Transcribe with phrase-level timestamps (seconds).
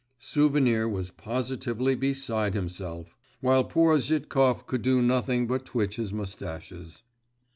[0.17, 7.03] Souvenir was positively beside himself; while poor Zhitkov could do nothing but twitch his moustaches.